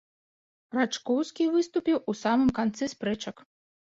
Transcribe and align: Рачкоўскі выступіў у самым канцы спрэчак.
Рачкоўскі 0.77 1.43
выступіў 1.57 2.01
у 2.13 2.15
самым 2.23 2.49
канцы 2.61 2.83
спрэчак. 2.97 3.45